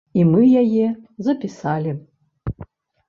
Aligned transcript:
І 0.19 0.23
мы 0.29 0.45
яе 0.61 0.87
запісалі. 1.27 1.91